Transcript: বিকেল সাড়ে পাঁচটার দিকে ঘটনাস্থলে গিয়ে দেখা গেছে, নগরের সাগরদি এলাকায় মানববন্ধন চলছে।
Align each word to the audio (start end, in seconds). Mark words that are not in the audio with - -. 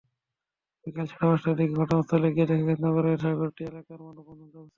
বিকেল 0.87 1.05
সাড়ে 1.09 1.27
পাঁচটার 1.29 1.55
দিকে 1.59 1.73
ঘটনাস্থলে 1.79 2.27
গিয়ে 2.35 2.47
দেখা 2.49 2.65
গেছে, 2.67 2.83
নগরের 2.85 3.17
সাগরদি 3.23 3.61
এলাকায় 3.69 3.99
মানববন্ধন 4.01 4.47
চলছে। 4.53 4.69